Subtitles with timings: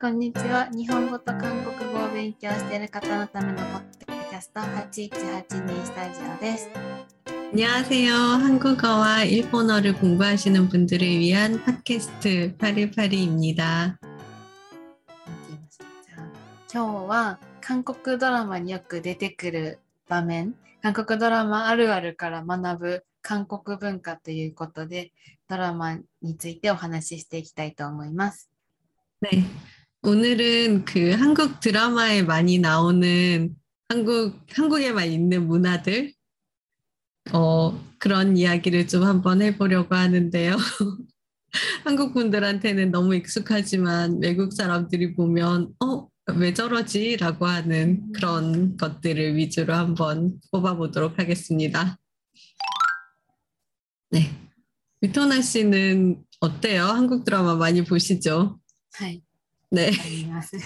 [0.00, 0.68] こんにちは。
[0.72, 6.68] 日本語と韓国語を勉強している方のためのポッドキャスト8182スタジオです。
[7.52, 8.14] 안녕하세요.
[8.14, 13.98] 한국어와 일본어를 공부하시는 분들을 위한 팟캐스트 파리파리입니다.
[15.70, 16.28] じゃあ
[16.72, 25.12] 今日は韓国ドラマによく出てくる場面、韓国ドラマあるあるから学ぶ韓国文化ということで、
[25.48, 28.50] ドラマについてお話ししていきたいと思います。
[29.22, 29.42] 네.
[30.01, 33.53] 오늘은 그 한국 드라마에 많이 나오는
[33.89, 36.13] 한국, 한국에만 있는 문화들,
[37.33, 40.55] 어, 그런 이야기를 좀 한번 해보려고 하는데요.
[41.83, 46.07] 한국 분들한테는 너무 익숙하지만 외국 사람들이 보면, 어,
[46.37, 47.17] 왜 저러지?
[47.17, 51.97] 라고 하는 그런 것들을 위주로 한번 뽑아보도록 하겠습니다.
[54.11, 54.31] 네.
[55.01, 56.83] 위토나 씨는 어때요?
[56.85, 58.59] 한국 드라마 많이 보시죠?
[58.99, 59.23] はい、
[59.70, 59.90] 네.
[59.90, 60.56] あります。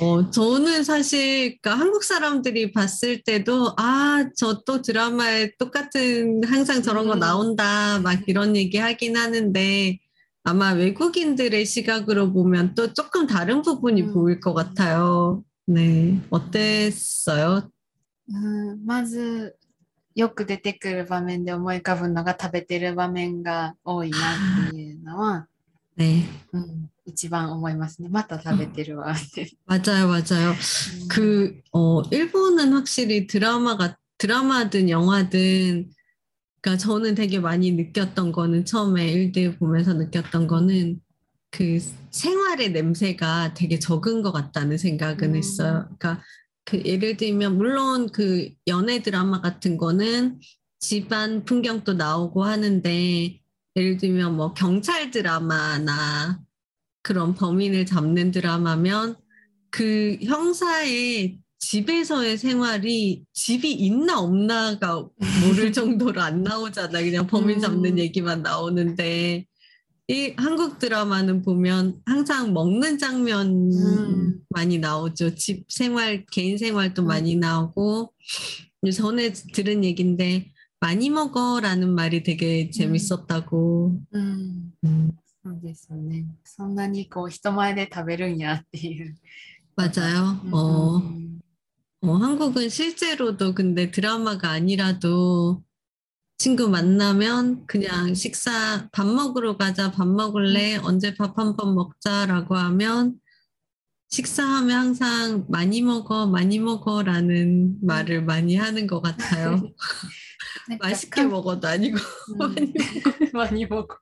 [0.00, 7.06] 어, 저는 사실 그러니까 한국 사람들이 봤을 때도 아, 저 또 드라마에 똑같은 항상 저런
[7.08, 7.18] 거 음.
[7.18, 9.98] 나온다 막 이런 얘기 하긴 하는데
[10.44, 14.12] 아마 외국인들의 시각으로 보면 또 조금 다른 부분이 음.
[14.14, 15.42] 보일 것 같아요.
[15.66, 16.20] 네.
[16.30, 17.68] 어땠어요?
[18.30, 19.56] うんまず
[20.14, 24.16] よく出てくる場面で思い浮かぶのが食べてる場面が多いな
[24.68, 25.46] っていうのは、
[25.96, 26.24] 네.
[26.52, 28.08] うん、 一番思いますね。
[28.10, 29.50] また食べてるわって。
[29.66, 30.54] 맞아요, 맞아요.
[31.08, 35.90] 그, 어, 일본은 확실히 드라마가, 드라마든 영화든,
[36.60, 41.00] 그러니까 저는 되게 많이 느꼈던 거는 처음에 일대 보면서 느꼈던 거는
[41.50, 41.78] 그
[42.10, 45.36] 생활의 냄새가 되게 적은 것 같다는 생각은 음.
[45.36, 45.88] 했어요.
[45.98, 46.22] 그러니까
[46.64, 50.40] 그 예를 들면, 물론 그 연애 드라마 같은 거는
[50.78, 53.40] 집안 풍경도 나오고 하는데,
[53.76, 56.40] 예를 들면 뭐 경찰 드라마나
[57.03, 59.17] 그런 범인을 잡는 드라마면
[59.69, 65.07] 그 형사의 집에서의 생활이 집이 있나 없나가
[65.45, 67.01] 모를 정도로 안 나오잖아.
[67.01, 67.99] 그냥 범인 잡는 음.
[67.99, 69.45] 얘기만 나오는데
[70.09, 74.39] 이 한국 드라마는 보면 항상 먹는 장면 음.
[74.49, 75.35] 많이 나오죠.
[75.35, 77.07] 집 생활, 개인 생활도 음.
[77.07, 78.11] 많이 나오고
[78.93, 84.01] 전에 들은 얘긴데 많이 먹어라는 말이 되게 재밌었다고.
[84.13, 85.11] うん、 음.
[85.42, 86.26] そうですよね。
[86.44, 89.14] そんなにこう人前で食べるんやっていう。
[89.76, 90.40] 맞아요.
[90.44, 91.02] うん 어,
[92.02, 95.62] 어, 한국은 실제로도 근데 드라마가 아니라도
[96.38, 103.20] 친구 만나면 그냥 식사 밥 먹으러 가자, 밥 먹을래, 언제 밥 한 번 먹자라고 하면
[104.10, 109.60] 식사하면 항상 많이 먹어, 많이 먹어라는 말을 많이 하는 것 같아요.
[110.68, 111.98] なんか 맛있게 먹어도 아니고
[112.40, 112.72] うん
[113.32, 113.98] 많이 먹어.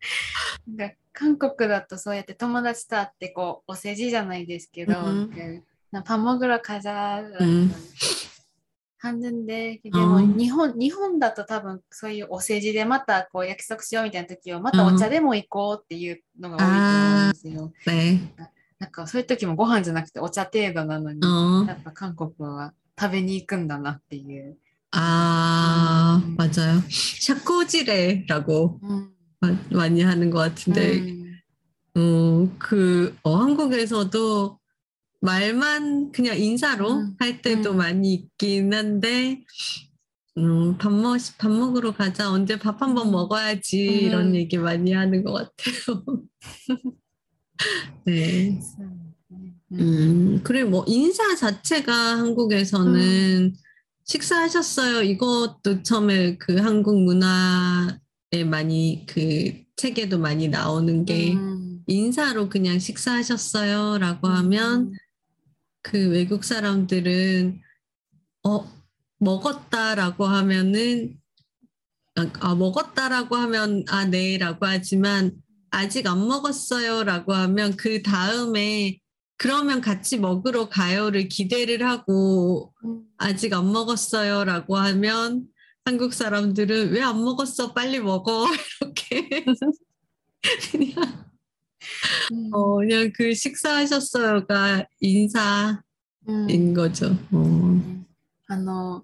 [0.67, 7.23] なんか韓国だとそうやって友達と会ってこうお世辞じゃないですけど、うん그 나 밥 먹으러 가자.
[7.39, 7.71] 음.
[8.97, 10.07] 하는데 근데 어.
[10.07, 17.71] 뭐日本日本だと多分そういうお世辞でまたこう約束しようみたいな時はまたお茶でも行こうっていうのが多いと思うんですよ。
[17.85, 18.19] 네.
[18.79, 21.65] なんかそういう時もご飯じゃなくてお茶程度なのに、 어.
[21.67, 24.57] やっぱ韓国は食べに行くんだなっていう。
[24.91, 26.35] 아, 음.
[26.35, 26.81] 맞아요.
[26.89, 29.11] 샤코지레라고 うん。
[29.70, 31.40] 많이 하는 것 같은데, 음.
[31.96, 34.58] 어, 그, 어, 한국에서도
[35.20, 37.16] 말만 그냥 인사로 음.
[37.18, 37.76] 할 때도 음.
[37.76, 39.44] 많이 있긴 한데,
[40.38, 42.30] 음, 밥, 먹, 밥 먹으러 가자.
[42.30, 43.12] 언제 밥 한번 음.
[43.12, 43.78] 먹어야지.
[43.78, 44.34] 이런 음.
[44.36, 46.04] 얘기 많이 하는 것 같아요.
[48.06, 48.60] 네.
[48.80, 53.54] 음, 음 그래, 뭐, 인사 자체가 한국에서는
[54.04, 55.02] 식사하셨어요.
[55.02, 57.98] 이것도 처음에 그 한국 문화
[58.46, 61.82] 많이 그 책에도 많이 나오는 게 음.
[61.86, 64.32] 인사로 그냥 식사하셨어요라고 음.
[64.32, 64.92] 하면
[65.82, 67.60] 그 외국 사람들은
[68.44, 68.64] 어
[69.18, 71.18] 먹었다라고 하면은
[72.14, 75.32] 아, 아 먹었다라고 하면 아 네라고 하지만
[75.70, 78.98] 아직 안 먹었어요라고 하면 그 다음에
[79.36, 83.02] 그러면 같이 먹으러 가요를 기대를 하고 음.
[83.18, 85.46] 아직 안 먹었어요라고 하면
[85.89, 88.47] 한국 사람들은 왜 안 먹었어 빨리 먹어
[88.81, 89.45] 이렇게
[90.71, 91.25] 그냥
[92.31, 95.77] うん 어, 그냥 그 식사하셨어요가 인사인
[96.27, 97.15] うん 거죠.
[97.31, 98.05] 어.
[98.47, 99.03] あの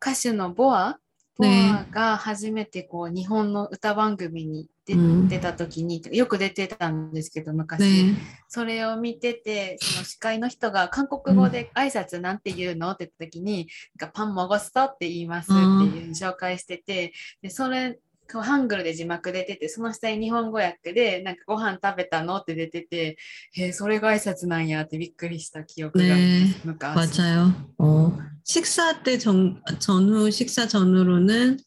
[0.00, 0.98] 歌手のボア
[1.37, 5.27] ボねアが初めてこう日本の歌番組に出,、うん。
[5.27, 8.15] 出た時によく出てたんですけど昔、 네.
[8.47, 12.91] それを見ててその司会の人が韓国語で挨拶なんて言うの？
[12.91, 13.67] って言った時に
[13.99, 23.18] なんかパンもごすとって言いますっていう紹介しててでそれハングルで字幕出てて、その下に日本語訳で、なんかご飯食べたのって出てて、
[23.52, 26.64] へえ、それが挨拶なんやってびっくりした記憶があります。
[26.64, 26.94] 네, 昔。
[26.96, 27.52] 맞아요.
[27.78, 31.58] 어, 식사 때 전, 전후, 식사 전후로는,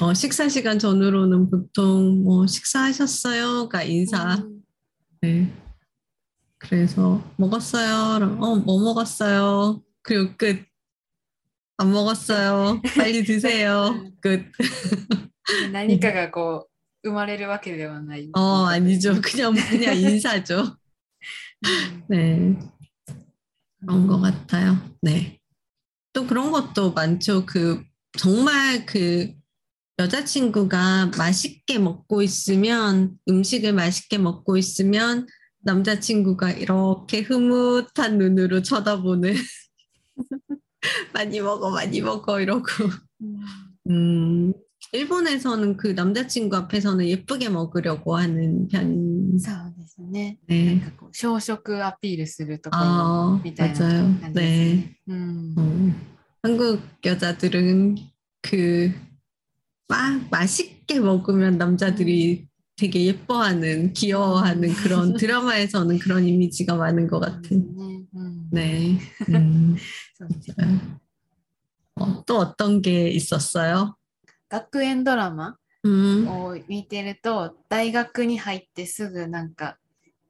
[0.00, 4.34] 어, 식사 시간 전후로는 보통 뭐 식사하셨어요가 인사.
[4.34, 4.62] うん
[5.22, 5.50] 네.
[6.58, 8.36] 그래서 먹었어요.
[8.40, 9.82] 어, 뭐 먹었어요.
[10.02, 10.64] 그리고 끝.
[11.78, 12.80] 안 먹었어요.
[12.96, 14.10] 빨리 드세요.
[14.20, 14.44] 끝.
[15.72, 16.68] 何かがこ
[17.02, 18.30] う、生まれるわけではない。
[18.34, 19.20] 어, 아니죠.
[19.20, 20.76] 그냥, 그냥 인사죠.
[22.10, 22.58] うん 네.
[23.80, 24.76] 그런 것 같아요.
[25.02, 25.38] 네.
[26.12, 27.46] 또 그런 것도 많죠.
[27.46, 27.82] 그,
[28.18, 29.32] 정말 그,
[29.98, 35.26] 여자친구가 맛있게 먹고 있으면, 음식을 맛있게 먹고 있으면,
[35.60, 39.34] 남자친구가 이렇게 흐뭇한 눈으로 쳐다보는,
[41.12, 42.66] 많이 먹어, 많이 먹어, 이러고.
[43.20, 43.40] うん
[43.88, 44.52] 음,
[44.92, 49.38] 일본에서는 그 남자친구 앞에서는 예쁘게 먹으려고 하는 편인데.
[49.38, 50.38] そうですね。
[50.48, 54.20] なんかこう、小食アピールするところ 아, みたいな 맞아요.
[54.20, 54.76] 感じです 네.
[54.76, 54.96] ね。
[55.08, 55.54] うん。
[55.58, 55.94] 어,
[56.42, 57.96] 한국 여자들은
[58.42, 58.92] 그,
[59.88, 62.46] 막 맛있게 먹으면 남자들이
[62.76, 67.76] 되게 예뻐하는, 귀여워하는 그런 드라마에서는 그런 이미지가 많은 것 そうです 같은.
[67.76, 68.06] ね。
[68.14, 68.50] うん。
[68.52, 68.98] 네.
[69.30, 69.76] 음,
[70.16, 70.80] そうですね
[71.96, 73.96] 어, 또 어떤 게 있었어요?
[74.50, 79.78] 学園ドラマ 음, を見てると、大学に入ってすぐなんか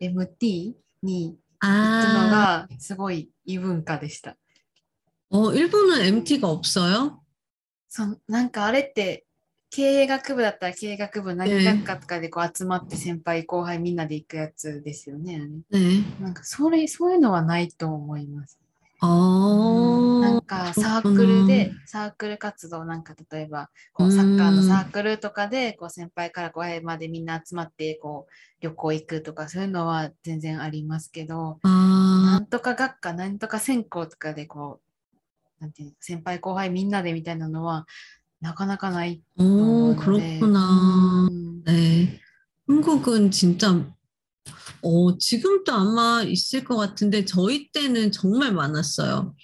[0.01, 4.37] MT に行くの 아, がすごい異文化でした。
[5.31, 7.21] 어, 일본은 MT가 없어요?
[7.89, 9.25] そなんかあれって
[9.71, 15.41] 経営学部だったら経営学部何学科とかでこう集まって先輩後輩みんなで行くやつですよね。
[15.71, 16.03] 네.
[16.21, 18.59] なんかそれそういうのはないと思います。
[19.03, 28.33] 어, なんかサークルでサークル活動なんか例えばこううんサッカーのサークルとかでこう先輩から後輩までみんな集まってこう
[28.63, 34.81] 旅行行くとかそういうのは全然ありますけど、な 아, んとか学科なんとか専攻とかでこ
[35.61, 37.87] うなんていうの先輩後輩みんなでみたいなのは
[38.41, 40.41] なかなかないと思 오, うので。
[40.41, 41.29] 그렇구나.
[41.29, 42.19] うん 네.
[42.69, 43.85] 한국은 진짜,
[44.84, 49.36] 어, 지금도 아마 있을 것 같은데, 저희 때는 정말 많았어요.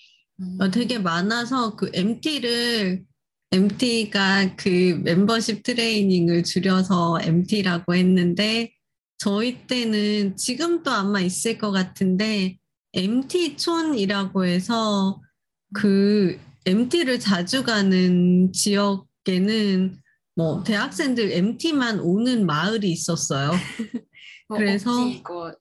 [0.60, 3.04] 어, 되게 많아서 그 MT를,
[3.52, 8.72] MT가 그 멤버십 트레이닝을 줄여서 MT라고 했는데,
[9.18, 12.58] 저희 때는 지금도 아마 있을 것 같은데,
[12.94, 15.22] MT촌이라고 해서
[15.74, 19.98] 그 MT를 자주 가는 지역에는
[20.36, 23.52] 뭐 대학생들 MT만 오는 마을이 있었어요.
[24.56, 25.52] 그래서 뭐,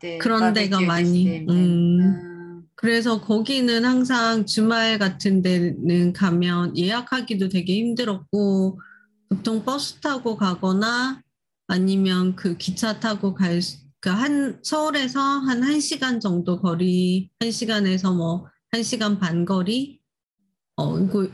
[0.00, 2.62] 네, 그런 데가 많이 음, 음.
[2.76, 8.80] 그래서 거기는 항상 주말 같은 데는 가면 예약하기도 되게 힘들었고
[9.28, 11.22] 보통 버스 타고 가거나
[11.66, 13.60] 아니면 그 기차 타고 갈
[14.00, 20.00] 그한 그러니까 서울에서 한 1시간 정도 거리 1시간에서 뭐 1시간 반 거리
[20.76, 21.28] 어 이거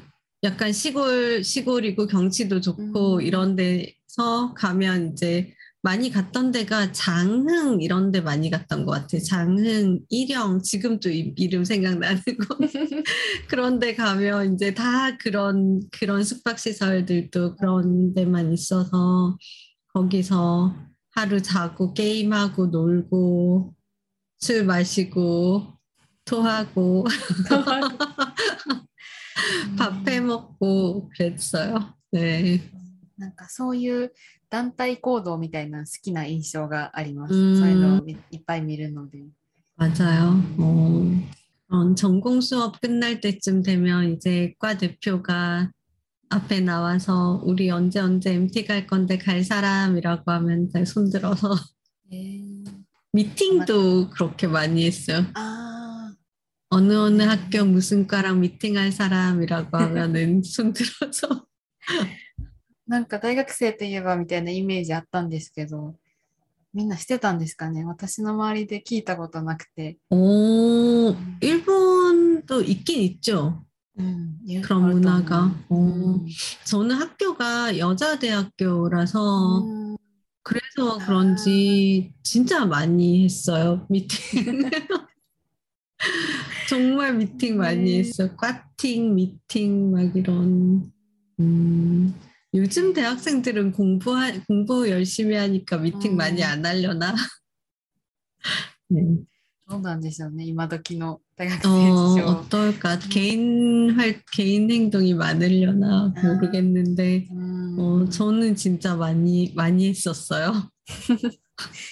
[0.44, 3.20] 약간 시골 시골이고 경치도 좋고 음.
[3.20, 9.21] 이런 데서 가면 이제 많이 갔던 데가 장흥 이런 데 많이 갔던 것 같아요.
[9.21, 12.57] 장흥, 일영, 지금도 이, 이름 생각나는 거.
[13.47, 19.37] 그런 데 가면 이제 다 그런, 그런 숙박시설들도 그런 데만 있어서
[19.93, 20.75] 거기서
[21.11, 23.73] 하루 자고 게임하고 놀고
[24.39, 25.79] 술 마시고
[26.25, 27.05] 토하고
[29.77, 31.93] 밥 해 먹고 그랬어요.
[32.11, 32.61] 네.
[33.17, 34.11] なんかそういう
[34.51, 37.33] 団体行動みたいな好きな印象があります。
[37.33, 39.23] うんそういうのをみいっぱい見るので。
[39.75, 40.41] 맞아요.
[40.57, 41.05] 어,
[41.67, 45.71] 그런 전공 수업 끝날 때쯤 되면 이제 과 대표가
[46.29, 51.55] 앞에 나와서 우리 언제 언제 MT 갈 건데 갈 사람이라고 하면 이제 손들어서
[53.13, 55.25] 미팅도 그렇게 많이 했어요.
[55.35, 55.67] あ
[56.69, 62.30] 어느 어느 학교 무슨 과랑 미팅할 사람이라고 하면은 손들어서 あ、
[62.91, 65.95] なんか大学生といえばみたいなイメージあったんですけど、
[66.73, 69.97] みんなしてたんですかね私の周りで聞いたことなくて。
[70.09, 73.63] 오, 일본도 있긴 있죠.
[73.99, 75.51] うん、 그런 문화가.
[75.69, 75.77] う 어,
[76.23, 76.25] ん
[76.65, 79.97] 저는 학교가 여자 대학교라서 うん
[80.43, 84.69] 그래서 그런지 진짜 많이 했어요, 미팅.
[86.69, 87.99] 정말 미팅 많이 네.
[87.99, 88.29] 했어요.
[88.37, 90.89] 과팅, 미팅, 막 이런.
[91.39, 92.13] 음,
[92.53, 94.15] 요즘 대학생들은 공부,
[94.47, 96.17] 공부 열심히 하니까 미팅 음.
[96.17, 97.13] 많이 안 하려나?
[98.89, 99.01] 네.
[99.69, 102.97] どうなんでしょうね今時の大学 어, 生事情 어떨까?
[103.09, 106.23] 개인 활, 개인 행동이 많으려나 아.
[106.23, 110.71] 모르겠는데, うん 어, 저는 진짜 많이, 많이 했었어요.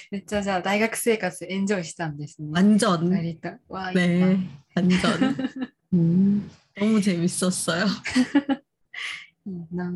[0.10, 3.10] めっちゃじゃあ大学生活エンジョイしたんですね 완전.
[3.10, 5.36] 割とわあいいな 네, 완전.
[5.94, 7.88] 음, 너무 재밌었어요.
[9.48, 9.92] いいな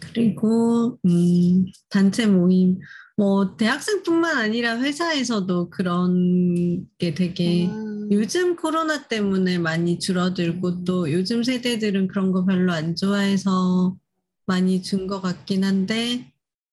[0.00, 2.78] 그리고 음, 단체 모임,
[3.16, 11.42] 뭐 대학생뿐만 아니라 회사에서도 그런 게 되게 うん 요즘 코로나 때문에 많이 줄어들고 또 요즘
[11.42, 13.96] 세대들은 그런 거 별로 안 좋아해서
[14.46, 16.30] 많이 준 것 같긴 한데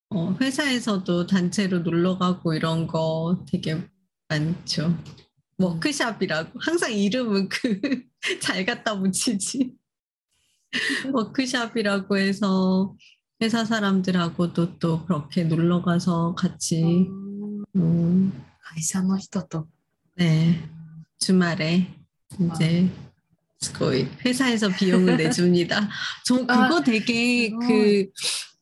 [0.10, 3.78] 어, 회사에서도 단체로 놀러 가고 이런 거 되게
[4.28, 4.98] 많죠.
[5.58, 6.60] 워크샵이라고.
[6.60, 7.80] 항상 이름은 그
[8.42, 9.74] 잘 갖다 붙이지.
[11.13, 12.95] 워크샵이라고 해서
[13.43, 16.83] 회사 사람들하고도 또 그렇게 놀러 가서 같이
[17.75, 18.33] うん 음,
[18.75, 19.67] 会社の人と
[20.17, 20.59] 네
[21.19, 21.87] 주말에
[22.55, 22.89] 이제
[23.75, 25.89] 거의 회사에서 비용을 내줍니다.
[26.25, 27.67] 저 그거 아, 되게 그거.
[27.67, 28.11] 그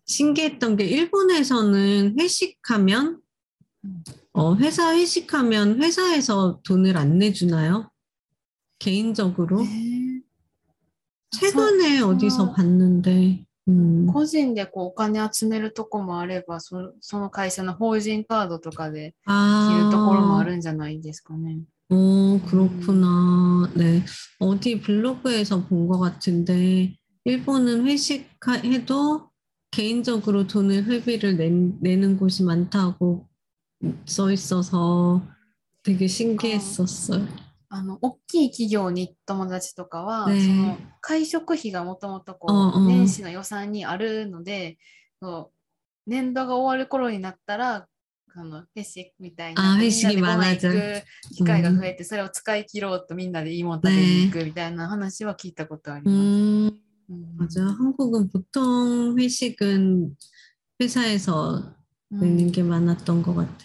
[0.07, 3.21] 신기했던 게 일본에서는 회식하면
[3.85, 4.05] 음.
[4.33, 7.91] 어, 회사 회식하면 회사에서 돈을 안 내주나요?
[8.79, 9.98] 개인적으로 えー
[11.31, 12.53] 최근에 어, 어디서 어.
[12.55, 14.07] 봤는데 음.
[14.13, 21.61] 個人でこうお金集めるとこもあればそその会社の法人カードとかで着るところもあ 아, るんじゃないですかね。
[21.91, 23.71] 어, 그렇구나.
[23.75, 24.03] 네.
[24.41, 29.29] 어디 블로그에서 본 것 같은데, 일본은 회식해도
[29.71, 33.29] 개인적으로 돈을 회비를 내, 내는 곳이 많다고
[34.07, 35.23] 써 있어서
[35.83, 37.27] 되게 신기했었어요.
[37.69, 44.79] あの大きい企業に友達とかは、ねその会食費がもともとこう、うんうん年始の予算にあるので
[45.21, 47.87] そう年度が終わる頃になったら
[48.37, 56.15] あのフェシみたいなあこうフェシみんなでご飯行マナージャく機会が増えて、それを使い切ろうとみんなでいいもの食べに行くみたいな話は聞いたことあります。
[56.15, 56.81] 음,
[57.11, 57.69] うん 맞아요.
[57.79, 60.17] 한국은 보통 회식은
[60.81, 61.75] 회사에서
[62.13, 63.65] うん 내는 게 많았던 것 같아.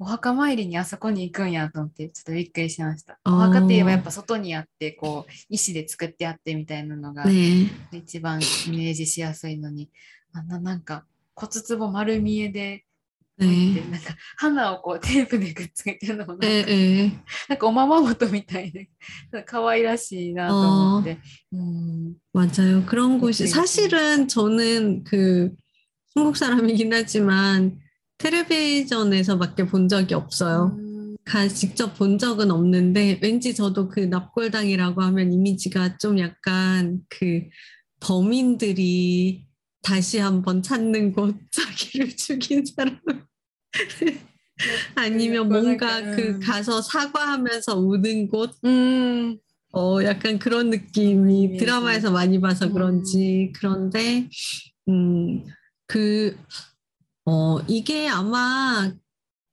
[0.00, 3.18] お墓参りにあそこに行くんやと思ってちょっとびっくりしました。
[3.24, 7.68] あーお墓って言えばやっぱ外にあってこう石で作ってあってみたいなのが 네.
[7.92, 9.88] 一番イメージしやすいのに
[10.34, 12.84] あんななんか骨壺丸見えで
[13.40, 13.90] 置いて 네.
[13.90, 17.12] なんか花をこうテープでくっつけてるのもなんか 네, 네.
[17.48, 18.90] なんかおままごとみたいで
[19.46, 21.18] 可愛らしいなと思って。
[21.52, 22.14] うん。
[22.34, 22.84] 맞아요.
[22.84, 23.50] 그런 곳이 그치, 그치.
[23.50, 25.54] 사실은 저는 그
[26.14, 27.78] 한국 사람이긴 하지만
[28.21, 30.77] 텔레비전에서밖에 본 적이 없어요.
[30.77, 31.15] 음.
[31.53, 37.43] 직접 본 적은 없는데 왠지 저도 그 납골당이라고 하면 이미지가 좀 약간 그
[37.99, 39.45] 범인들이
[39.81, 42.99] 다시 한번 찾는 곳 자기를 죽인 사람
[44.95, 49.37] 아니면 뭔가 그 가서 사과하면서 우는 곳 음.
[49.73, 54.27] 어 약간 그런 느낌이 드라마에서 많이 봐서 그런지 그런데
[54.89, 56.35] 음그
[57.25, 58.91] 어, 이게 아마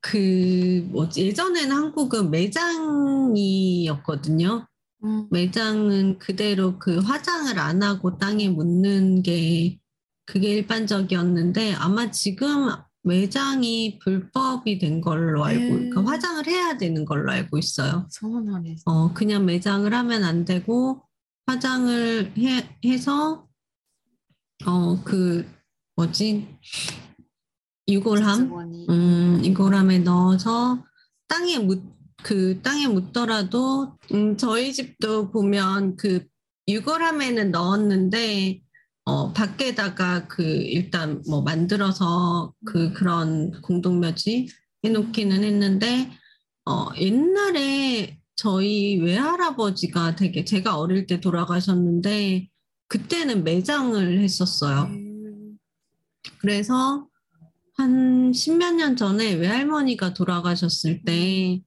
[0.00, 4.66] 그, 뭐지 예전에는 한국은 매장이었거든요.
[5.04, 5.28] 음.
[5.30, 9.78] 매장은 그대로 그 화장을 안 하고 땅에 묻는 게
[10.24, 12.70] 그게 일반적이었는데 아마 지금
[13.02, 15.70] 매장이 불법이 된 걸로 알고, 네.
[15.70, 18.06] 그러니까 화장을 해야 되는 걸로 알고 있어요.
[18.84, 21.02] 어, 그냥 매장을 하면 안 되고,
[21.46, 23.46] 화장을 해, 해서,
[24.66, 25.48] 어, 그,
[25.96, 26.46] 뭐지,
[27.88, 30.84] 유골함, 음, 유골함에 넣어서
[31.26, 31.82] 땅에 묻,
[32.22, 36.26] 그 땅에 묻더라도, 음, 저희 집도 보면 그
[36.68, 38.60] 유골함에는 넣었는데,
[39.06, 42.92] 어, 밖에다가 그 일단 뭐 만들어서 그 음.
[42.92, 44.48] 그런 공동묘지
[44.84, 46.10] 해놓기는 했는데,
[46.66, 52.48] 어, 옛날에 저희 외할아버지가 되게 제가 어릴 때 돌아가셨는데,
[52.88, 54.82] 그때는 매장을 했었어요.
[54.90, 55.58] 음.
[56.38, 57.08] 그래서
[57.78, 61.62] 한 십몇 년 전에 외할머니가 돌아가셨을 때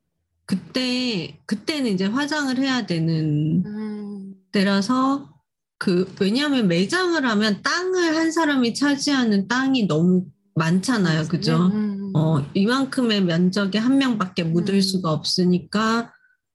[0.46, 4.34] 그때 그때는 이제 화장을 해야 되는 음.
[4.52, 5.34] 때라서
[5.78, 11.72] 그 왜냐하면 매장을 하면 땅을 한 사람이 차지하는 땅이 너무 많잖아요, 그죠?
[11.74, 16.12] 음, 음, 어 이만큼의 면적에 한 명밖에 묻을 수가 없으니까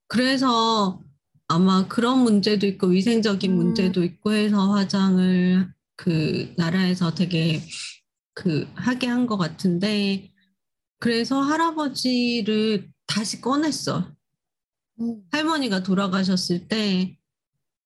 [0.06, 1.00] 그래서
[1.48, 7.62] 아마 그런 문제도 있고 위생적인 문제도 있고 해서 화장을 그 나라에서 되게
[8.36, 10.30] 그 하게 한 것 같은데
[11.00, 14.12] 그래서 할아버지를 다시 꺼냈어.
[15.32, 17.18] 할머니가 돌아가셨을 때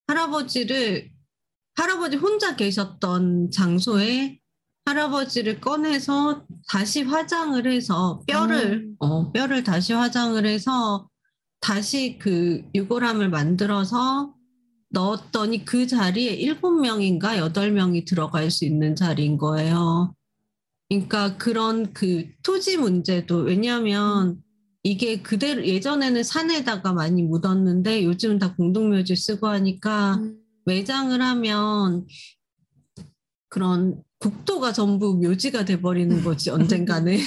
[0.09, 1.11] 할아버지를
[1.76, 4.38] 할아버지 혼자 계셨던 장소에
[4.87, 11.09] 할아버지를 꺼내서 다시 화장을 해서 뼈를 어, 뼈를 다시 화장을 해서
[11.61, 14.35] 다시 그 유골함을 만들어서
[14.90, 20.14] 넣었더니 그 자리에 일곱 명인가 여덟 명이 들어갈 수 있는 자리인 거예요.
[20.90, 24.38] 그러니까 그런 그 토지 문제도 왜냐하면
[24.84, 30.22] 이게 그대로 예전에는 산에다가 많이 묻었는데 요즘 다 공동묘지 쓰고 하니까
[30.66, 32.06] 매장을 하면
[33.50, 37.18] 그런 국토가 전부 묘지가 돼버리는 거지 언젠가는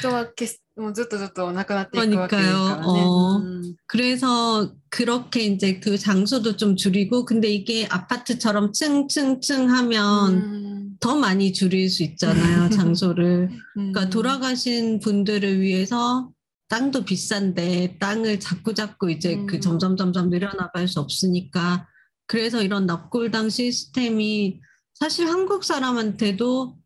[0.00, 2.82] 人は消すもうずっとずっとなくなっていくわけですからね。
[2.82, 2.86] 그러니까요.
[2.86, 3.38] 어.
[3.38, 11.15] うん 그래서 그렇게 이제 그 장소도 좀 줄이고 근데 이게 아파트처럼 층층층 하면 うん 더
[11.15, 13.49] 많이 줄일 수 있잖아요, 장소를.
[13.51, 13.59] 음.
[13.75, 16.31] 그러니까 돌아가신 분들을 위해서
[16.69, 19.61] 땅도 비싼데 땅을 자꾸 자꾸 이제 그 음.
[19.61, 21.85] 점점 점점 늘어나갈 수 없으니까
[22.27, 24.61] 그래서 이런 납골당 시스템이
[24.93, 26.77] 사실 한국 사람한테도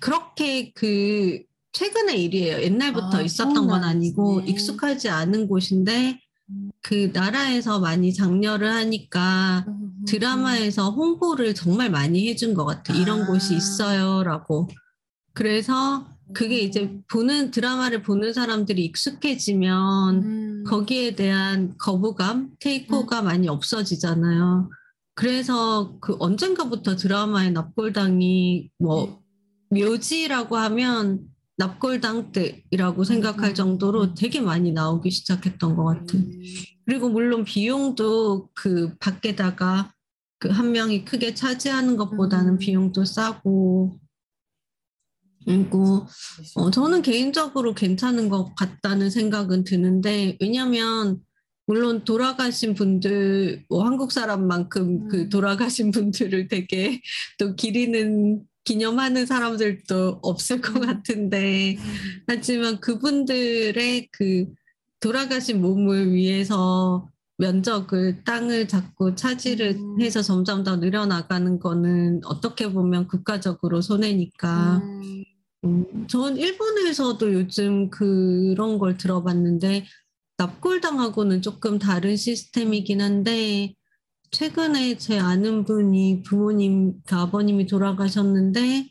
[0.00, 1.42] 그렇게 그
[1.72, 2.60] 최근의 일이에요.
[2.60, 4.50] 옛날부터 아, 있었던 건 아니고 네.
[4.50, 6.20] 익숙하지 않은 곳인데
[6.82, 10.94] 그 나라에서 많이 장려를 하니까 음, 음, 드라마에서 음.
[10.94, 12.94] 홍보를 정말 많이 해준 것 같아.
[12.94, 13.26] 이런 아.
[13.26, 14.68] 곳이 있어요라고.
[15.32, 20.64] 그래서 그게 이제 보는 드라마를 보는 사람들이 익숙해지면 음.
[20.66, 23.24] 거기에 대한 거부감, 테이크가 음.
[23.26, 24.70] 많이 없어지잖아요.
[25.14, 29.22] 그래서 그 언젠가부터 드라마의 납골당이 뭐
[29.70, 29.84] 네.
[29.84, 31.20] 묘지라고 하면
[31.66, 33.54] 납골당들이라고 생각할 음.
[33.54, 36.18] 정도로 되게 많이 나오기 시작했던 것 같아.
[36.84, 39.92] 그리고 물론 비용도 그 밖에다가
[40.42, 42.58] 그 한 명이 크게 차지하는 것보다는 음.
[42.58, 43.96] 비용도 싸고
[45.44, 46.06] 그리고
[46.56, 51.20] 어, 저는 개인적으로 괜찮은 것 같다는 생각은 드는데 왜냐면
[51.66, 55.28] 물론 돌아가신 분들 뭐 한국 사람만큼 그 음.
[55.28, 57.00] 돌아가신 분들을 되게
[57.38, 60.86] 또 기리는 기념하는 사람들도 없을 것 음.
[60.86, 61.76] 같은데
[62.26, 64.46] 하지만 그분들의 그
[65.00, 70.00] 돌아가신 몸을 위해서 면적을 땅을 자꾸 차지를 음.
[70.00, 75.24] 해서 점점 더 늘어나가는 거는 어떻게 보면 국가적으로 손해니까 うん
[75.64, 79.86] 음, 전 일본에서도 요즘 그런 걸 들어봤는데
[80.38, 83.74] 납골당하고는 조금 다른 시스템이긴 한데
[84.32, 88.88] 최근에 제 아는 분이 부모님, 그 아버님이 돌아가셨는데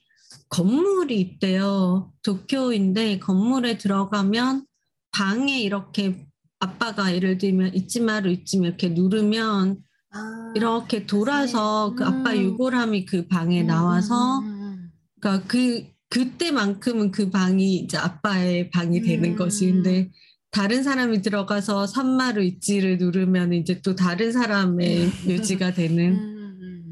[0.49, 2.13] 건물이 있대요.
[2.21, 4.65] 도쿄인데 건물에 들어가면
[5.12, 6.25] 방에 이렇게
[6.60, 11.95] 아빠가 예를 들면 잊지마로 잊지마 이렇게 누르면 아, 이렇게 돌아서 음.
[11.95, 12.38] 그 아빠 음.
[12.38, 13.67] 유골함이 그 방에 음.
[13.67, 19.36] 나와서 음, 음, 그러니까 그 그때만큼은 그 방이 이제 아빠의 방이 되는 음.
[19.36, 19.71] 거지.
[19.71, 20.12] 근데
[20.52, 26.40] 다른 사람이 들어가서 산마루 있지를 누르면 이제 또 다른 사람의 유지가 되는.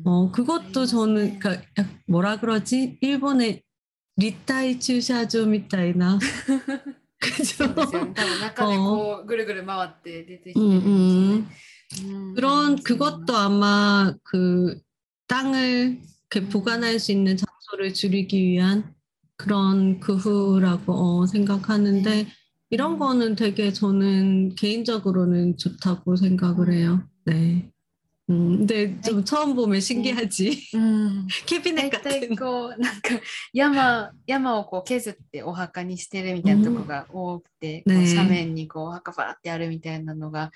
[0.06, 1.62] 어 그것도 저는 그니까
[2.08, 2.98] 뭐라 그러지?
[3.02, 3.62] 일본의
[4.16, 6.20] 리타이 추샤조 미타이나?
[8.60, 9.24] 어~
[10.56, 11.48] 음,
[12.02, 12.34] 음.
[12.36, 14.80] 그런 그것도 아마 그
[15.28, 16.00] 땅을
[16.50, 18.94] 보관할 수 있는 장소를 줄이기 위한
[19.36, 22.28] 그런 그 후라고 어, 생각하는데
[22.71, 22.99] 이런 음.
[22.99, 26.73] 거는 되게 저는 개인적으로는 좋다고 생각을 음.
[26.73, 27.03] 해요.
[27.25, 27.71] 네.
[28.31, 30.71] 음, 근데 좀 처음 보면 신기하지.
[30.75, 31.27] うん。
[31.47, 32.37] 캐비넷 大体 같은.
[32.37, 33.11] こうなんか
[33.53, 40.53] 山山をこう削ってお墓にしてるみたいなとこが多くて、うんねこう斜面にこうお墓バーってあるみたいなのが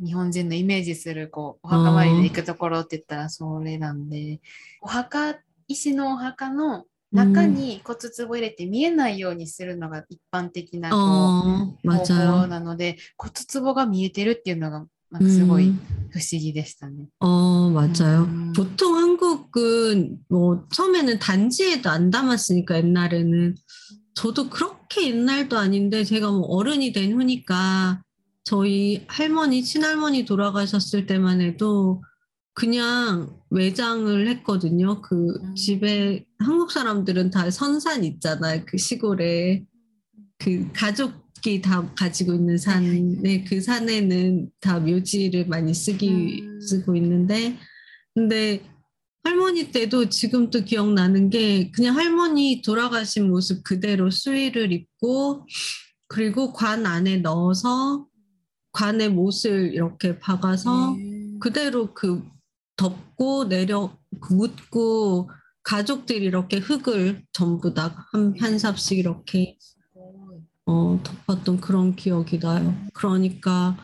[0.00, 4.40] 日本人のイメージするこうお墓参りで行くところって言ったらそれなんで
[4.80, 5.34] お墓
[5.66, 12.46] 石のお墓の 中に骨壺入れて見えないようにするのが一般的なこう 어, 方法 맞아요.
[12.48, 15.80] なので骨壺が見えてるっていうのがなんかすごい 음.
[16.10, 17.06] 不思議でしたね。
[17.20, 18.24] 어, 맞아요.
[18.24, 18.52] 음.
[18.54, 23.54] 보통 한국은 뭐 처음에는 단지에도 안 담았으니까 옛날에는
[24.14, 28.02] 저도 그렇게 옛날도 아닌데 제가 뭐 어른이 된 후니까
[28.44, 32.02] 저희 할머니, 친할머니 돌아가셨을 때만 해도
[32.53, 35.01] 그냥 외장을 했거든요.
[35.01, 35.55] 그 음.
[35.55, 38.63] 집에 한국 사람들은 다 선산 있잖아요.
[38.65, 39.65] 그 시골에
[40.37, 46.61] 그 가족이 다 가지고 있는 산에 그 산에는 다 묘지를 많이 쓰기 음.
[46.61, 47.57] 쓰고 있는데
[48.13, 48.61] 근데
[49.23, 55.47] 할머니 때도 지금도 기억나는 게 그냥 할머니 돌아가신 모습 그대로 수의를 입고
[56.07, 58.05] 그리고 관 안에 넣어서
[58.73, 61.39] 관의 못을 이렇게 박아서 음.
[61.39, 62.21] 그대로 그
[62.82, 65.30] 덮고 내려 그 묻고
[65.62, 69.58] 가족들이 이렇게 흙을 전부 다 한 한 삽씩 이렇게
[70.66, 72.74] 어, 덮었던 그런 기억이 나요.
[72.92, 73.76] 그러니까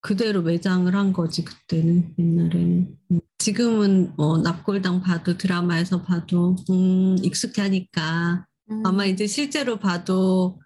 [0.00, 2.96] 그대로 매장을 한 거지 그때는 옛날에는.
[3.12, 3.20] 음.
[3.38, 8.84] 지금은 뭐 납골당 봐도 드라마에서 봐도 음, 익숙해 하니까 음.
[8.84, 10.60] 아마 이제 실제로 봐도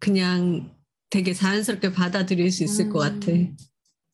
[0.00, 0.72] 그냥
[1.10, 3.32] 되게 자연스럽게 받아들일 수 있을 것 같아.
[3.32, 3.56] 음.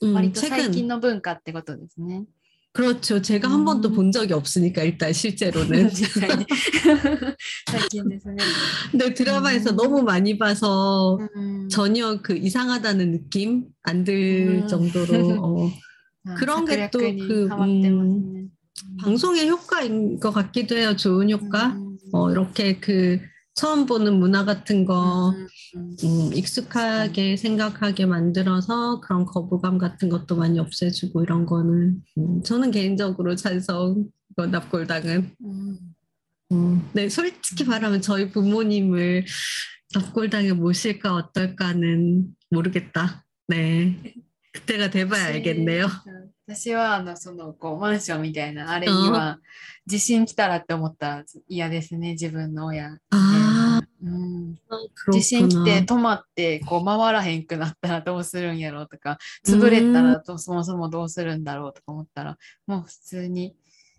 [0.03, 2.25] 음, 割と最 최근 近の文化ってことですね。
[2.78, 3.22] 그렇죠.
[3.24, 3.66] 제가 한 음.
[3.66, 5.90] 번도 본 적이 없으니까 일단 실제로는.
[8.92, 9.76] 근데 드라마에서 음.
[9.76, 11.68] 너무 많이 봐서 음.
[11.70, 15.72] 전혀 그 이상하다는 느낌 안 들 정도로 어.
[16.28, 18.50] 아, 그런 게 또그 음.
[19.02, 20.96] 방송의 효과인 것 같기도 해요.
[20.96, 21.76] 좋은 효과.
[22.14, 23.20] 어, 이렇게 그
[23.57, 30.59] 처음 보는 문화 같은 거 うんうん 음, 익숙하게 생각하게 만들어서 그런 거부감 같은 것도 많이
[30.59, 35.79] 없애주고 이런 거는 음, 저는 개인적으로 찬성 이거 납골당은 うん、
[36.53, 39.25] 음, 네 솔직히 말하면 저희 부모님을
[39.95, 44.15] 납골당에 모실까 어떨까는 모르겠다 네
[44.53, 45.89] 그때가 돼봐야 알겠네요
[46.47, 49.39] 私はあのそのこうマンションみたいなあれには
[49.87, 52.99] 地震来たらって思ったら嫌ですね自分の親。
[53.11, 53.36] 아
[54.03, 54.59] うん、
[55.13, 63.55] 地震来て 그렇구나 止まってこう回らへんくなったらどうするんやろうとか潰れたらどそもそもどうするんだろうとか思ったらもう普通に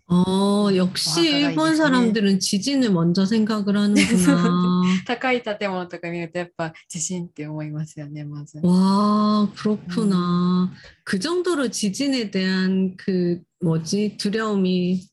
[0.06, 1.76] 어 역시 와가가 일본 있네.
[1.76, 8.60] 사람들은 지진을 먼저 생각을 하는구나 高い建物とか見るとやっぱ地震って思いますよねまず。
[8.62, 10.70] 와, 그렇구나.
[11.04, 15.08] 그 정도로 지진에 대한 그 뭐지 두려움이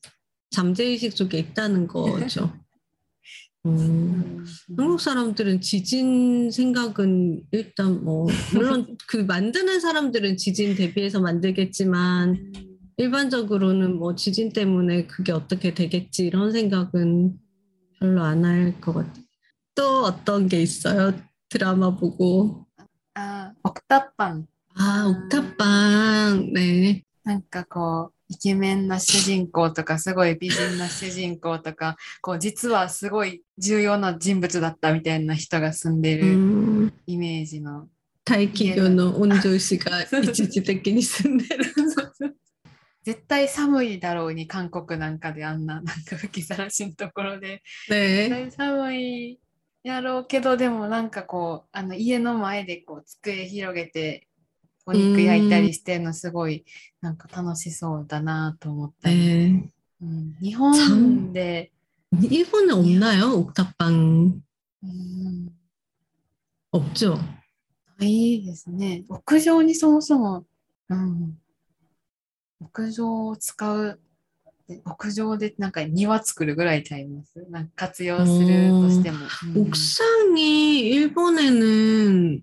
[0.50, 2.52] 잠재의식 속에 있다는 거죠.
[3.67, 4.45] 음,
[4.77, 12.53] 한국 사람들은 지진 생각은 일단 뭐 물론 그 만드는 사람들은 지진 대비해서 만들겠지만
[12.97, 17.37] 일반적으로는 뭐 지진 때문에 그게 어떻게 되겠지 이런 생각은
[17.99, 19.23] 별로 안 할 것 같아요.
[19.75, 21.13] 또 어떤 게 있어요?
[21.49, 22.65] 드라마 보고?
[23.15, 24.47] 아, 아 옥탑방.
[24.75, 26.53] 아 옥탑방.
[26.53, 27.03] 네.
[27.23, 37.87] 그러니까 그 イケメンな主人公とかすごい美人な主人公とかこう実はすごい重要な人物だったみたいな人が住んでるイメージの。
[38.25, 41.63] 大企業の温情師が 一時的に住んでる。
[43.03, 49.39] 絶対寒いだろうに韓国なんかであんななんか吹きさらしのところで、ね、絶対寒い
[49.81, 54.27] やろうけどでもなんかこうあの家の前でこう机広げて
[54.86, 56.64] お肉焼いたりしてるのすごい
[57.00, 59.68] なんか楽しそうだなと思ったり、 네.
[60.02, 61.70] うん、日本で、
[62.12, 63.34] 일본에 없나요?
[63.38, 64.42] 옥탑방
[64.82, 65.48] うん、
[66.72, 67.18] 없죠?
[67.98, 70.44] ないですね屋上にそもそも、
[70.88, 71.38] うん、
[72.60, 74.00] 屋上を使う
[74.68, 79.18] で屋上でなんか庭作るぐらいちゃいますなんか活用するとしても、
[79.54, 82.42] うん 옥상이 일본에는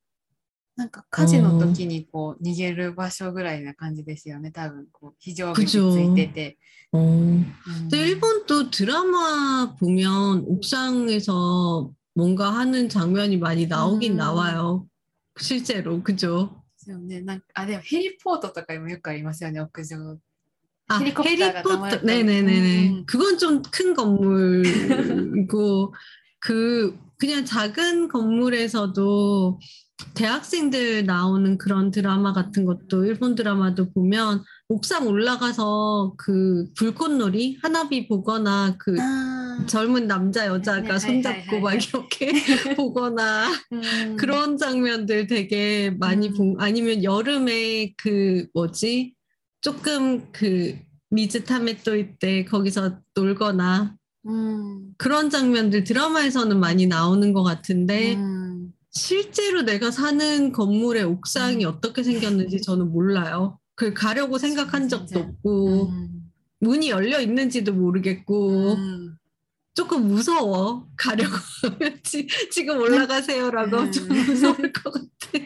[0.76, 5.98] なんか火事の時にこう逃げる場所ぐらいな感じですよね多分こう非常口つ 그죠.
[6.12, 6.58] いてて。
[6.92, 6.98] 어.
[6.98, 7.46] うん
[7.88, 14.16] 근데 일본도 드라마 보면 옥상에서 뭔가 하는 장면이 많이 나오긴 음.
[14.16, 14.86] 나와요.
[15.38, 16.62] 실제로, 그죠?
[16.78, 20.18] ですよね、なんかあでもヘリポートとかにもよくありますよね屋上。
[20.88, 21.76] 아, 헬리콥터가 해리포터.
[21.76, 22.00] 나와요.
[22.04, 22.88] 네네네네.
[22.90, 23.06] 음.
[23.06, 25.92] 그건 좀 큰 건물이고,
[26.38, 29.59] 그, 그냥 작은 건물에서도
[30.15, 38.75] 대학생들 나오는 그런 드라마 같은 것도 일본 드라마도 보면 옥상 올라가서 그 불꽃놀이 하나비 보거나
[38.79, 39.31] 그あ
[39.67, 42.31] 젊은 남자 여자가 네, 손잡고 하이, 막 하이, 이렇게
[42.75, 46.33] 보거나 ー 그런 장면들 되게 많이 음.
[46.33, 49.13] 본 아니면 여름에 그 뭐지?
[49.61, 50.75] 조금 그
[51.11, 53.95] 미즈타메 또이 때 거기서 놀거나
[54.27, 54.93] 음.
[54.97, 58.71] 그런 장면들 드라마에서는 많이 나오는 것 같은데 음.
[58.91, 61.69] 실제로 내가 사는 건물의 옥상이 음.
[61.69, 63.59] 어떻게 생겼는지 저는 몰라요.
[63.75, 64.97] 그 가려고 생각한 진짜.
[64.97, 66.31] 적도 없고 음.
[66.59, 68.77] 문이 열려 있는지도 모르겠고
[69.73, 75.45] 조금 무서워 가려고 하면 지, 지금 올라가세요라고 좀 무서울 것 같아.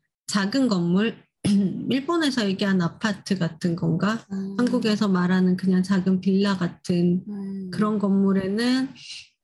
[0.31, 1.17] 작은 건물,
[1.91, 4.25] 일본에서 얘기한 아파트 같은 건가?
[4.31, 4.55] 음.
[4.57, 7.69] 한국에서 말하는 그냥 작은 빌라 같은 음.
[7.69, 8.87] 그런 건물에는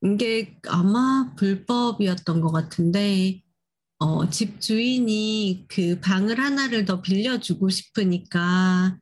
[0.05, 3.43] 이게 아마 불법이었던 것 같은데,
[3.99, 8.97] 어, 집 주인이 그 방을 하나를 더 빌려주고 싶으니까,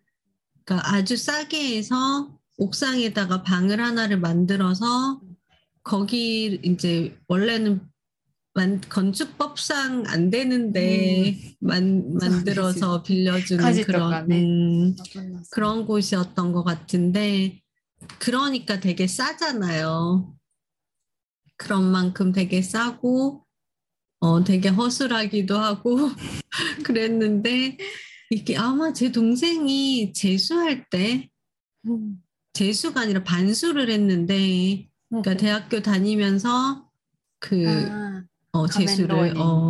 [0.63, 5.21] 그러니까 아주 싸게 해서 옥상에다가 방을 하나를 만들어서
[5.83, 7.87] 거기 이제 원래는
[8.55, 11.55] 만, 건축법상 안 되는데 음.
[11.59, 14.95] 만, 만들어서 빌려준 그런 음,
[15.51, 17.61] 그런 곳이었던 것 같은데
[18.17, 20.33] 그러니까 되게 싸잖아요.
[21.57, 23.45] 그런 만큼 되게 싸고
[24.19, 25.97] 어 되게 허술하기도 하고
[26.85, 27.77] 그랬는데
[28.29, 31.29] 이게 아마 제 동생이 재수할 때
[32.53, 36.89] 재수가 아니라 반수를 했는데 그러니까 대학교 다니면서
[37.39, 38.23] 그 아.
[38.61, 39.69] 어, 제수를 어,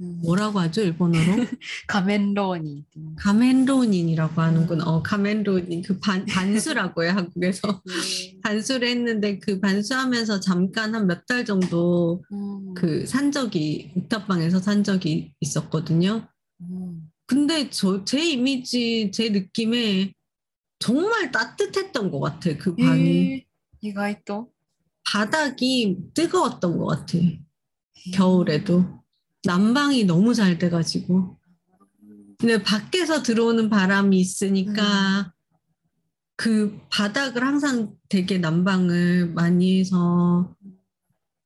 [0.00, 0.20] 음.
[0.22, 1.24] 뭐라고 하죠 일본어로?
[1.88, 2.84] 가멘로니
[3.18, 4.80] 가멘로닌이라고 하는군.
[4.82, 7.82] 어 가멘로닌 그 반 반수라고요 한국에서 음.
[8.44, 12.74] 반수를 했는데 그 반수하면서 잠깐 한 몇 달 정도 음.
[12.74, 16.28] 그산 적이 옥탑방에서 산 적이 있었거든요.
[17.26, 20.12] 근데 저 제 이미지 제 느낌에
[20.78, 23.44] 정말 따뜻했던 것 같아 그 방이.
[23.80, 24.48] 이가 또
[25.04, 27.18] 바닥이 뜨거웠던 것 같아.
[28.14, 29.02] 겨울에도
[29.44, 31.38] 난방이 너무 잘 돼가지고
[32.38, 35.32] 근데 밖에서 들어오는 바람이 있으니까
[36.36, 40.54] 그 바닥을 항상 되게 난방을 많이 해서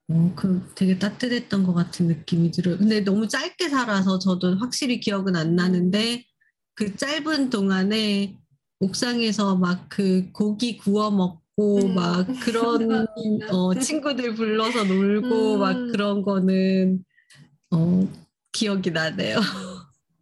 [0.08, 2.76] 어, 그 되게 따뜻했던 것 같은 느낌이 들어요.
[2.76, 6.26] 근데 너무 짧게 살아서 저도 확실히 기억은 안 나는데
[6.74, 8.38] 그 짧은 동안에
[8.80, 11.95] 옥상에서 막 그 고기 구워 먹고 음.
[11.95, 13.07] 막 그런
[13.49, 15.59] 어, 친구들 불러서 놀고 음.
[15.59, 17.03] 막 그런 거는
[17.71, 18.07] 어,
[18.51, 19.39] 기억이 나네요.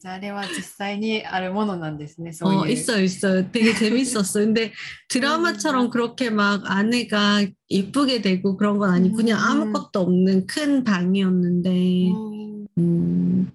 [0.06, 2.32] じゃああれは実際にあるものなんですね。
[2.32, 2.60] そういう。
[2.62, 3.52] 어, 있어요, 있어요.
[3.52, 4.46] 되게 재밌었어요.
[4.46, 4.72] 근데
[5.10, 9.44] 드라마처럼 그렇게 막 아내가 예쁘게 되고 그런 건 아니고 그냥 음.
[9.44, 12.46] 아무것도 없는 큰 방이었는데 うん
[12.78, 13.52] 음,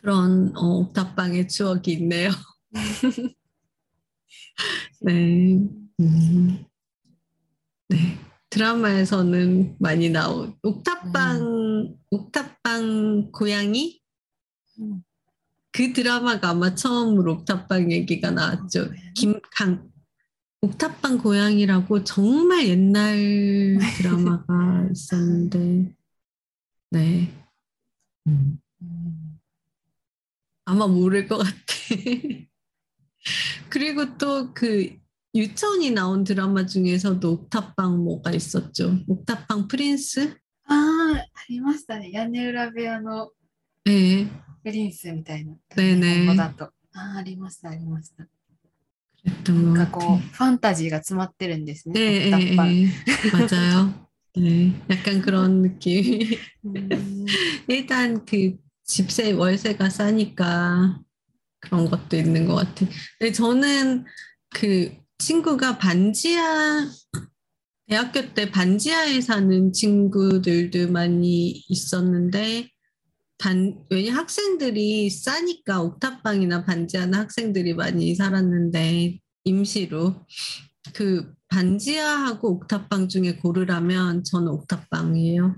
[0.00, 2.30] 그런 어, 옥탑방의 추억이 있네요.
[5.00, 5.58] 네.
[5.99, 6.65] 음.
[7.89, 8.17] 네.
[8.49, 11.95] 드라마에서는 많이 나온 옥탑방 음.
[12.09, 14.01] 옥탑방 고양이
[14.79, 15.03] 음.
[15.71, 18.83] 그 드라마가 아마 처음으로 옥탑방 얘기가 나왔죠.
[18.83, 19.13] 아, 네.
[19.15, 19.91] 김강
[20.61, 25.95] 옥탑방 고양이라고 정말 옛날 드라마가 있었는데
[26.91, 27.31] 네
[28.27, 28.59] 음.
[30.65, 31.55] 아마 모를 것 같아.
[33.69, 34.99] 그리고 또 그
[35.38, 38.98] 유천이 나온 드라마 중에서도 옥탑방 뭐가 있었죠.
[39.08, 40.36] 옥탑방 프린스?
[40.66, 42.10] ああ、ありましたね。
[42.12, 43.30] 屋根裏部屋の
[43.84, 44.26] 네,
[44.62, 45.52] プリンスみたいな。
[45.52, 46.64] ねえねえ日本語だと。
[46.64, 46.70] あ
[47.16, 48.24] あ、ありました、ありました。
[49.26, 50.28] 그랬던 なん 것 かこう、 같아.
[50.32, 51.94] ファンタジーが詰まってるんですね。
[52.00, 52.88] 네, タッパ 네, 네,
[53.32, 54.08] 맞아요.
[54.36, 56.38] 네, 약간 그런 느낌.
[56.64, 57.26] うん
[57.68, 61.00] 일단 그 집세 월세가 싸니까
[61.60, 62.86] 그런 것도 있는 것 같아.
[63.18, 64.04] 근데 저는
[64.50, 66.89] 그 친구가 반지하
[67.87, 72.69] 대학교 때 반지하에 사는 친구들도 많이 있었는데
[73.37, 80.25] 반 왜냐 학생들이 싸니까 옥탑방이나 반지하는 학생들이 많이 살았는데 임시로
[80.93, 85.55] 그 반지하하고 옥탑방 중에 고르라면 저는 옥탑방이에요.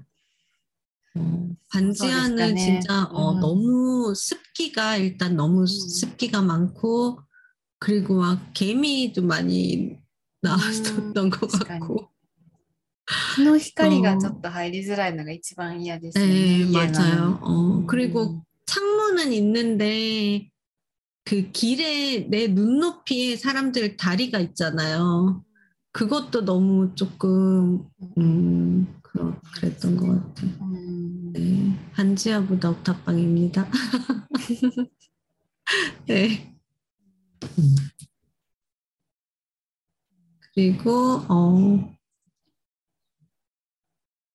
[1.18, 3.40] 음, 반지하는 진짜 어, 음.
[3.42, 5.66] 너무 습기가 일단 너무 음.
[5.66, 7.20] 습기가 많고
[7.81, 9.99] 그리고 막 개미도 많이
[10.43, 12.09] 나왔었던 것確かに 같고
[13.37, 16.33] 日の光がちょっと入りづらいのが一番嫌ですよね。
[16.33, 17.39] 네 家なのに 맞아요.
[17.43, 20.51] 어, うん 그리고 창문은 있는데
[21.25, 25.45] 그 길에 내 눈높이에 사람들 다리가 있잖아요.
[25.93, 27.85] 그것도 너무 조금
[28.19, 30.43] 음 그러, 그랬던 것 같아.
[30.61, 33.69] うん、 네, 한지아보다 옥탑방입니다.
[36.07, 36.53] 네.
[37.59, 37.75] 음.
[40.55, 41.97] 그리고 어,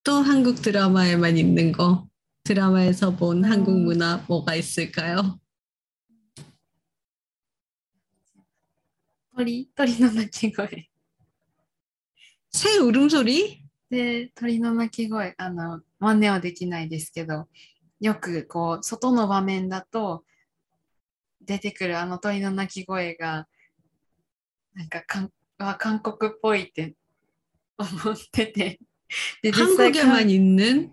[0.03, 2.07] 또 한국 드라마에만 있는 거
[2.43, 3.47] 드라마에서 본 어.
[3.47, 5.39] 한국 문화 뭐가 있을까요?
[9.35, 10.89] 鳥鳥の鳴き声
[12.51, 13.63] 새 울음소리?
[13.89, 17.47] で鳥の鳴き声あの真似はできないですけど
[17.99, 20.23] よくこう外の場面だと
[21.46, 23.46] 出てくるあの鳥の鳴き声が
[24.74, 26.94] なんかかんは韓国っぽいって
[27.78, 28.80] 思ってて。
[29.42, 30.90] で実際韓国に있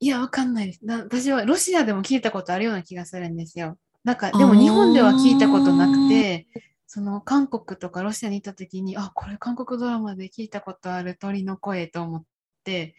[0.00, 0.80] いや、わかんないです。
[0.84, 3.78] 私はロシアでも聞いたことあるような気がするんですよ。
[4.04, 6.46] なんか、でも日本では聞いたことなくて、
[6.86, 12.24] その韓国とかロシアに行った時に、あ、これ韓国ドラマで聞いたことある鳥の声と思っ
[12.64, 12.94] て、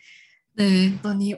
[0.55, 1.37] ね、本当に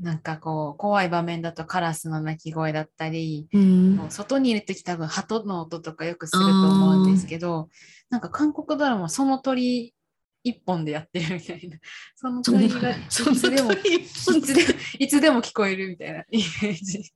[0.00, 7.68] なんかこう怖い場面だとカラスの鳴き声だったり、うん、外にいる時多分鳩の音とかよくすると思うんですけど
[8.10, 9.94] なんか韓国ドラマその鳥
[10.44, 11.78] 一本でやってるみたいな。
[12.14, 13.72] その鳥がいつでも
[14.98, 17.12] いつでも聞こえるみたいなイメージ。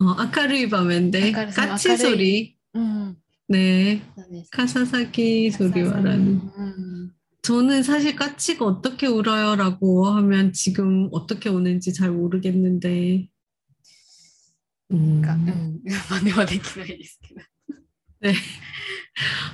[0.00, 1.30] 明るい場面で。
[1.32, 3.16] ガチソリ、うん、
[3.48, 3.92] ね。
[3.92, 4.00] え、
[4.50, 6.89] 笠崎ソリは何、う
[7.42, 13.28] 저는 사실 까치가 어떻게 울어요라고 하면 지금 어떻게 우는지 잘 모르겠는데.
[14.92, 15.22] 음.
[18.20, 18.34] 네.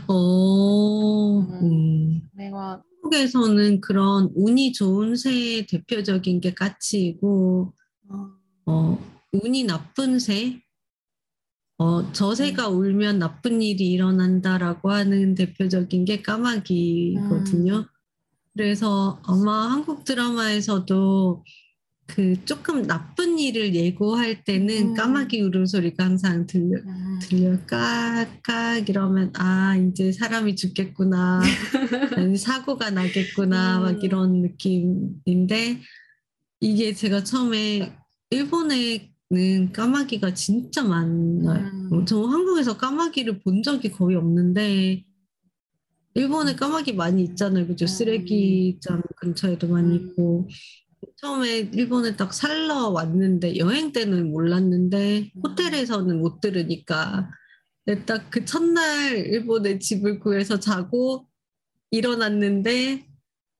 [0.08, 1.40] 어.
[1.40, 2.20] 음.
[2.32, 7.72] 내가 한국에서는 그런 운이 좋은 새의 대표적인 게 까치이고,
[8.66, 8.98] 어,
[9.32, 10.60] 운이 나쁜 새,
[11.78, 17.86] 어, 저 새가 울면 나쁜 일이 일어난다라고 하는 대표적인 게 까마귀거든요.
[18.54, 21.44] 그래서 아마 한국 드라마에서도
[22.06, 24.94] 그 조금 나쁜 일을 예고할 때는 음.
[24.94, 31.42] 까마귀 울음소리가 항상 들려, うん、 들려 깍깍 이러면 아 이제 사람이 죽겠구나
[32.38, 33.82] 사고가 나겠구나 음.
[33.82, 35.80] 막 이런 느낌인데
[36.60, 37.92] 이게 제가 처음에
[38.30, 41.66] 일본에 는 까마귀가 진짜 많아요.
[41.90, 42.06] 음.
[42.06, 45.04] 저 한국에서 까마귀를 본 적이 거의 없는데
[46.14, 47.66] 일본에 까마귀 많이 있잖아요.
[47.66, 47.84] 그죠?
[47.84, 47.88] 음.
[47.88, 49.94] 쓰레기장 근처에도 많이 음.
[49.96, 50.48] 있고
[51.16, 55.42] 처음에 일본에 딱 살러 왔는데 여행 때는 몰랐는데 음.
[55.42, 57.30] 호텔에서는 못 들으니까
[58.06, 61.28] 딱 그 첫날 일본에 집을 구해서 자고
[61.90, 63.06] 일어났는데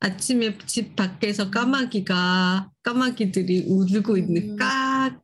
[0.00, 4.57] 아침에 집 밖에서 까마귀가 까마귀들이 울고 있는 음.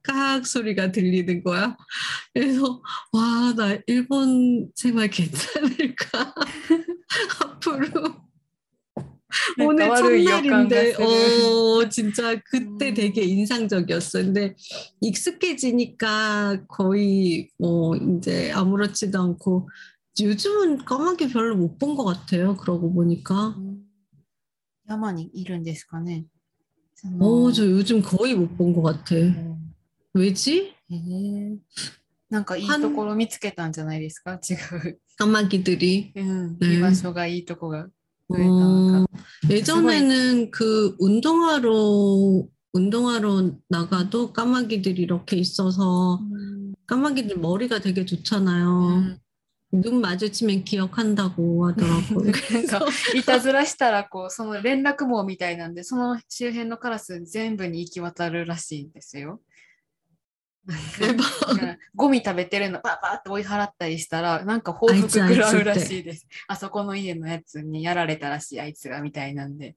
[0.02, 1.76] 까악 소리가 들리는 거야.
[2.34, 6.34] 그래서 와 나 일본 생활 괜찮을까
[7.44, 8.22] 앞으로
[9.66, 9.88] 오늘
[10.24, 14.18] 첫날인데, 어, 진짜 그때 되게 인상적이었어.
[14.22, 14.54] 근데
[15.00, 19.68] 익숙해지니까 거의, 어, 이제 아무렇지도 않고,
[20.20, 22.56] 요즘은 까만 게 별로 못 본 것 같아요.
[22.56, 23.56] 그러고 보니까.
[24.90, 26.26] 야만이 이런 데서 가네.
[27.18, 29.14] 어, 저 요즘 거의 못 본 것 같아.
[29.16, 29.61] 음.
[30.15, 30.73] ん 왜지?
[30.89, 31.57] へえ
[32.29, 34.53] なんかいいはんところ見つけたんじゃないですか違
[34.87, 34.99] う。
[35.19, 36.11] 까마귀들이.
[36.15, 36.57] うん。
[36.59, 37.87] ね居場所がいいとこが
[38.29, 39.09] 増えたの 어, か。
[39.49, 46.73] 예전에는 그 운동하러 운동하러 나가도 까마귀들이 이렇게 있어서 うん。
[46.87, 49.17] 까마귀들 머리가 되게 좋잖아요.
[49.73, 52.21] 눈 마주치면 기억한다고 하더라고요.
[52.23, 59.41] な んか 그래서 いたずらしたらこうその連絡網みたいなんでその周辺のカラス全部に行き渡るらしいんですよ。
[60.65, 61.55] なんか 대박.
[61.55, 66.27] だからゴミ食べてるのバーバーって追い払ったりしたらなんか報復あいつあいつ食らうらしいです。
[66.47, 69.75] あそこの家のやつにやられたらしいあいつがみたいなんで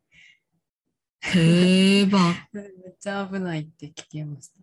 [1.23, 2.35] 대박.
[2.53, 2.67] めっ
[2.99, 4.55] ちゃ危ないって聞きました。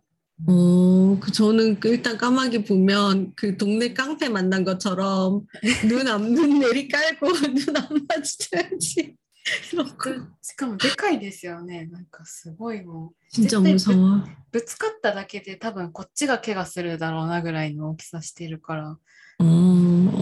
[0.46, 5.48] 어, 그 저는 그 일단 까마귀 보면 그 동네 깡패 만난 것처럼
[5.88, 9.16] 눈 앞, 눈 내리 깔고 눈 안 마주쳐야지.
[9.72, 10.28] 이러고.
[10.42, 11.86] しかもでかいですよね。
[11.86, 14.24] なんかすごいもう 진짜絶対 무서워.
[14.52, 18.98] ぶつかっただけで多分こっちが怪我するだろうなぐらいの大きさしてるから。
[19.40, 19.44] 어,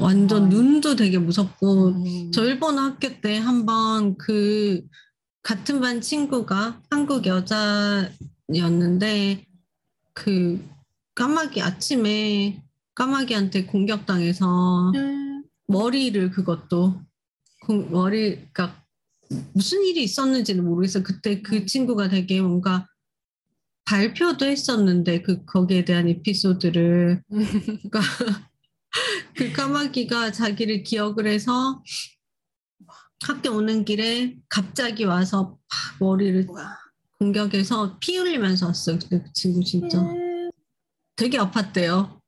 [0.02, 0.48] 완전 아.
[0.48, 1.90] 눈도 되게 무섭고 う
[2.28, 4.86] ん 저 일본 학교 때 한번 그
[5.42, 9.46] 같은 반 친구가 한국 여자였는데
[10.14, 10.62] 그
[11.16, 12.62] 까마귀 아침에
[12.94, 17.02] 까마귀한테 공격당해서 へー 머리를 그것도
[17.66, 18.79] 그 머리가
[19.53, 21.03] 무슨 일이 있었는지는 모르겠어요.
[21.03, 21.67] 그때 그 음.
[21.67, 22.87] 친구가 되게 뭔가
[23.85, 28.01] 발표도 했었는데 그 거기에 대한 에피소드를 그러니까
[29.37, 31.83] 그 까마귀가 자기를 기억을 해서
[33.23, 36.77] 학교 오는 길에 갑자기 와서 팍 머리를 우와
[37.19, 38.99] 공격에서 피 흘리면서 왔어요.
[39.11, 40.03] 그 친구 진짜
[41.17, 42.20] 되게 아팠대요.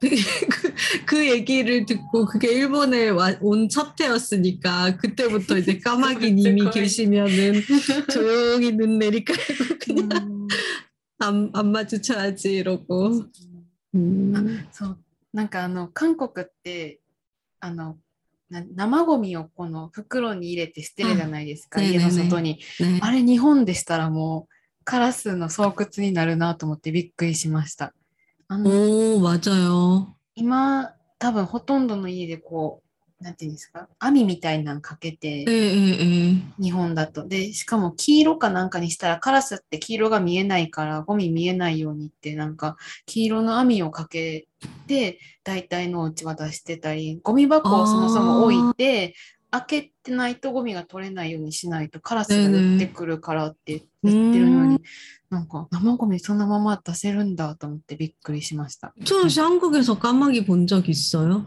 [0.00, 0.08] 그,
[1.06, 3.08] 그 얘기를 듣고 그게 일본에
[3.40, 7.62] 온 첫 해였으니까 그때부터 이제 까마귀님이 계시면은
[8.12, 10.48] 조용히 눈 내리깔고 그냥 음.
[11.18, 13.24] 안, 안 마주쳐야지 이러고.
[13.94, 14.66] 음.
[14.70, 14.98] そう
[15.32, 17.00] なんかあの韓国って
[17.60, 17.96] あの
[18.50, 24.54] 生ゴミをこの袋に入れて捨てるじゃないですか、家の外に、ね、あれ日本でしたらもう
[24.84, 27.92] カラスの巣窟になるなと思ってびっくりしました。
[28.50, 30.14] あのお맞아 요。
[30.34, 32.86] 今多分ほとんどの家でこう
[33.24, 35.44] なんていうんですか網みたいなのかけて、
[36.58, 42.76] 日本だとでしかも黄色かなんかにしたらカラスって黄色が見えないからゴミ見えないようにってなんか
[43.06, 44.46] 黄色の網をかけ
[44.86, 49.14] て大体のお家は出してたりゴミ箱をそもそも置いて
[49.50, 54.80] 開けてないとゴミが取れないようにしないとカラスが寄ってくるからって言ってるのに、
[55.30, 58.92] なんか生ゴミそのまま出せるんだと思ってびっくりしました。
[59.04, 61.46] 저한국에서까마귀본적있어요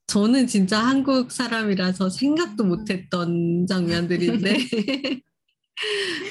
[0.09, 2.69] 저는 진짜 한국 사람이라서 생각도 음.
[2.71, 4.57] 못했던 장면들인데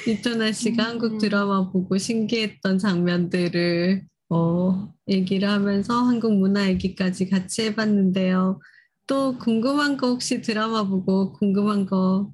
[0.07, 0.89] 이천아 씨가 음.
[0.91, 8.61] 한국 드라마 보고 신기했던 장면들을 어, 얘기를 하면서 한국 문화 얘기까지 같이 해봤는데요.
[9.07, 12.33] 또 궁금한 거 혹시 드라마 보고 궁금한 거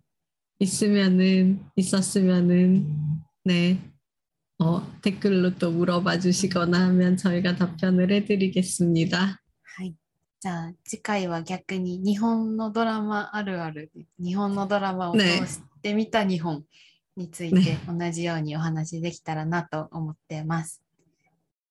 [0.60, 2.86] 있으면은 있었으면은
[3.44, 3.78] 네
[4.60, 9.40] 어, 댓글로 또 물어봐 주시거나 하면 저희가 답변을 해드리겠습니다.
[10.40, 16.62] じゃあ次回は逆に日本のドラマあるある日本のドラマを通してみた日本
[17.16, 20.82] について同じようにお話できたらなと思ってます。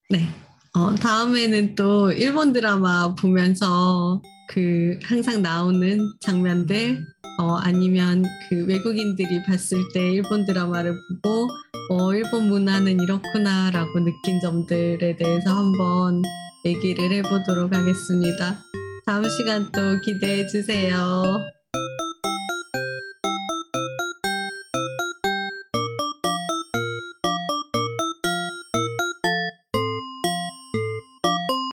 [0.10, 0.28] 네.
[0.74, 7.04] 어, 다음에는 또 일본 드라마 보면서 그 항상 나오는 장면들
[7.40, 11.48] 어, 아니면 그 외국인들이 봤을 때 일본 드라마를 보고
[11.90, 16.22] 어, 일본 문화는 이렇구나라고 느낀 점들에 대해서 한번
[16.66, 18.58] 얘기를 해보도록 하겠습니다.
[19.06, 21.24] 다음 시간 또 기대해 주세요.